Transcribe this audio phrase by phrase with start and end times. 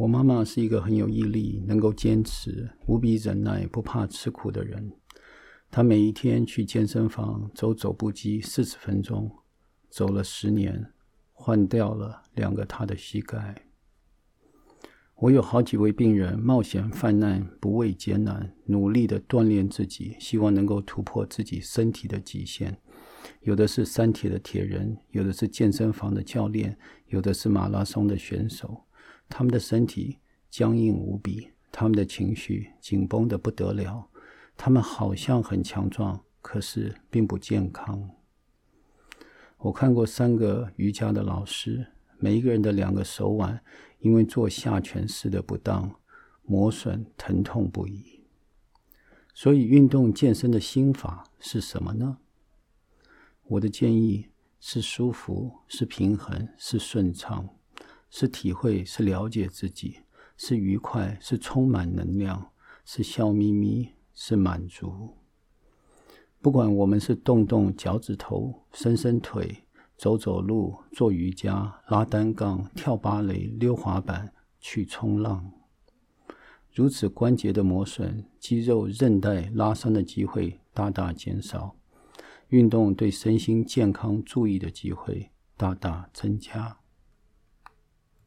[0.00, 4.90] 我妈妈是一个很有毅力、能够坚持、无比忍耐、不怕吃苦的人。
[5.70, 9.30] 她每一天去健身房走走步机四十分钟，
[9.90, 10.90] 走了十年，
[11.34, 13.66] 换掉了两个她的膝盖。
[15.16, 22.78] 我有好几位病人冒险犯难，不畏艰难，努力地锻炼自己，希望能够突破自己身体的极限。
[23.42, 26.78] 有的是三铁的铁人，有的是健身房的教练，
[27.08, 28.86] 有的是马拉松的选手。
[29.30, 30.18] 他们的身体
[30.50, 34.06] 僵硬无比，他们的情绪紧绷得不得了。
[34.54, 38.10] 他们好像很强壮，可是并不健康。
[39.56, 41.86] 我看过三个瑜伽的老师，
[42.18, 43.62] 每一个人的两个手腕。
[44.00, 45.94] 因为做下犬式的不当，
[46.44, 48.24] 磨损疼痛不已。
[49.34, 52.16] 所以，运动健身的心法是什么呢？
[53.44, 57.46] 我的建议是舒服，是平衡，是顺畅，
[58.10, 60.00] 是体会，是了解自己，
[60.36, 62.50] 是愉快，是充满能量，
[62.84, 65.16] 是笑眯眯，是满足。
[66.42, 69.64] 不管我们是动动脚趾头，伸伸腿。
[69.96, 75.52] 走走路、做瑜伽、拉单杠、跳芭蕾、溜滑板、去冲浪，
[76.72, 81.76] 如此关节的磨损、肌肉韧带拉伤的机会大大减少，
[82.48, 86.79] 运动对身心健康注意的机会大大增加。